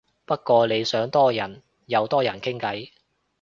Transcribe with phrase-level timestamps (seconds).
[0.25, 2.89] 不過你想多人又多人傾偈